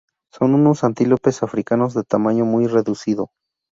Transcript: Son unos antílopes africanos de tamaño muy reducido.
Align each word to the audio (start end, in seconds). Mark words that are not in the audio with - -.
Son 0.33 0.55
unos 0.55 0.83
antílopes 0.83 1.43
africanos 1.43 1.93
de 1.93 2.01
tamaño 2.03 2.43
muy 2.43 2.65
reducido. 2.65 3.29